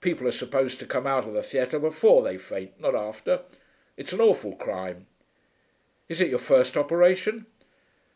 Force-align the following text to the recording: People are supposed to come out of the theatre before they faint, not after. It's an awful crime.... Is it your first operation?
People 0.00 0.26
are 0.26 0.32
supposed 0.32 0.80
to 0.80 0.86
come 0.86 1.06
out 1.06 1.24
of 1.24 1.34
the 1.34 1.42
theatre 1.44 1.78
before 1.78 2.20
they 2.20 2.36
faint, 2.36 2.80
not 2.80 2.96
after. 2.96 3.42
It's 3.96 4.12
an 4.12 4.20
awful 4.20 4.56
crime.... 4.56 5.06
Is 6.08 6.20
it 6.20 6.30
your 6.30 6.40
first 6.40 6.76
operation? 6.76 7.46